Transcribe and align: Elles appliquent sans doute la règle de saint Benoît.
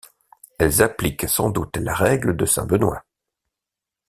Elles 0.57 0.81
appliquent 0.81 1.29
sans 1.29 1.51
doute 1.51 1.77
la 1.77 1.93
règle 1.93 2.35
de 2.35 2.47
saint 2.47 2.65
Benoît. 2.65 3.05